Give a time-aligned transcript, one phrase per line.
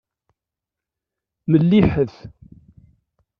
[1.51, 2.15] Melliḥet.